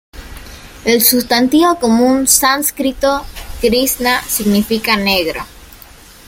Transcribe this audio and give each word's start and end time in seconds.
El 0.83 1.03
sustantivo 1.03 1.75
común 1.79 2.25
sánscrito 2.27 3.23
"krisna" 3.61 4.19
significa 4.23 4.97
‘negro’. 4.97 5.45